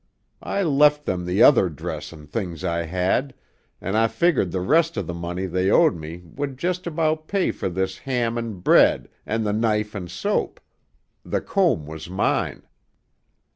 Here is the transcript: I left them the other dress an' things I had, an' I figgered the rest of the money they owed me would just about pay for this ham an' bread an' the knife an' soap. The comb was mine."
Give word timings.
I 0.41 0.63
left 0.63 1.05
them 1.05 1.25
the 1.25 1.43
other 1.43 1.69
dress 1.69 2.11
an' 2.11 2.25
things 2.25 2.63
I 2.63 2.85
had, 2.87 3.35
an' 3.79 3.95
I 3.95 4.07
figgered 4.07 4.49
the 4.51 4.59
rest 4.59 4.97
of 4.97 5.05
the 5.05 5.13
money 5.13 5.45
they 5.45 5.69
owed 5.69 5.95
me 5.95 6.23
would 6.25 6.57
just 6.57 6.87
about 6.87 7.27
pay 7.27 7.51
for 7.51 7.69
this 7.69 7.99
ham 7.99 8.35
an' 8.35 8.61
bread 8.61 9.09
an' 9.27 9.43
the 9.43 9.53
knife 9.53 9.95
an' 9.95 10.07
soap. 10.07 10.59
The 11.23 11.39
comb 11.39 11.85
was 11.85 12.09
mine." 12.09 12.63